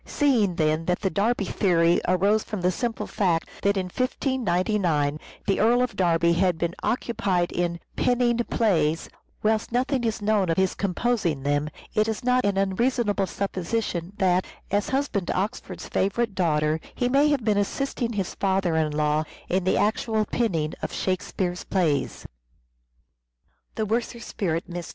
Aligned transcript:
Seeing, 0.03 0.55
then, 0.55 0.85
that 0.85 1.01
the 1.01 1.11
Derby 1.11 1.45
theory 1.45 2.01
arose 2.07 2.43
from 2.43 2.61
the 2.61 2.71
simple 2.71 3.05
POETIC 3.05 3.15
SELF 3.47 3.63
REVELATION 3.63 3.89
449 3.89 4.39
fact 4.41 4.73
that 4.73 4.73
in 4.73 4.77
1599 4.81 5.19
the 5.45 5.59
Earl 5.59 5.83
of 5.83 5.95
Derby 5.95 6.33
had 6.33 6.57
been 6.57 6.73
occupied 6.81 7.51
in" 7.51 7.79
penning" 7.95 8.37
plays, 8.49 9.09
whilst 9.43 9.71
nothing 9.71 10.03
is 10.03 10.19
known 10.19 10.49
of 10.49 10.57
his 10.57 10.73
composing 10.73 11.43
them, 11.43 11.69
it 11.93 12.07
is 12.07 12.23
not 12.23 12.45
an 12.45 12.57
unreasonable 12.57 13.27
supposition 13.27 14.13
that, 14.17 14.43
as 14.71 14.89
husband 14.89 15.27
to 15.27 15.35
Oxford's 15.37 15.87
favourite 15.87 16.33
daughter, 16.33 16.79
he 16.95 17.07
may 17.07 17.27
have 17.29 17.45
been 17.45 17.59
assisting 17.59 18.13
his 18.13 18.33
father 18.33 18.75
in 18.75 18.91
law 18.91 19.23
in 19.49 19.65
the 19.65 19.77
actual 19.77 20.25
penning 20.25 20.73
of" 20.81 20.91
Shakespeare's" 20.93 21.63
plays. 21.65 22.25